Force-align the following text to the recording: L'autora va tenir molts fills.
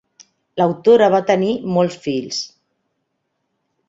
L'autora 0.59 1.09
va 1.15 1.19
tenir 1.31 1.51
molts 1.75 1.97
fills. 2.07 2.39